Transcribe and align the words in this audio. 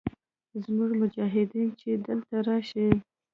زموږ 0.63 0.89
مجاهدین 1.01 1.67
چې 1.79 1.89
دلته 2.05 2.35
راشي. 2.47 2.87